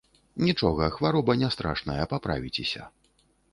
Нічога, 0.45 0.87
хвароба 0.95 1.35
не 1.43 1.51
страшная, 1.57 1.99
паправіцеся. 2.17 2.81